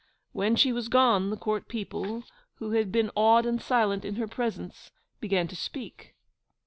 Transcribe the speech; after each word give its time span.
When 0.31 0.55
she 0.55 0.73
was 0.73 0.87
gone, 0.87 1.29
the 1.29 1.37
Court 1.37 1.67
people, 1.67 2.23
who 2.55 2.71
had 2.71 2.91
been 2.91 3.11
awed 3.15 3.45
and 3.45 3.61
silent 3.61 4.03
in 4.03 4.15
her 4.15 4.27
presence, 4.27 4.89
began 5.19 5.47
to 5.49 5.55
speak. 5.55 6.15